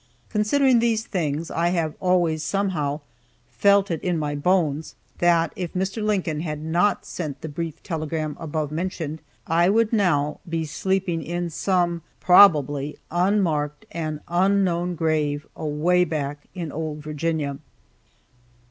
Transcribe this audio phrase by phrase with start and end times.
[0.29, 3.01] Considering these things, I have always somehow
[3.51, 6.01] "felt it in my bones" that if Mr.
[6.03, 11.51] Lincoln had not sent the brief telegram above mentioned, I would now be sleeping in
[11.51, 17.59] some (probably) unmarked and unknown grave away back in old Virginia.